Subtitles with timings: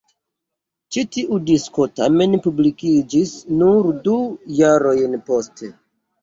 [0.93, 4.17] Ĉi tiu disko tamen publikiĝis nur du
[4.63, 5.71] jarojn poste.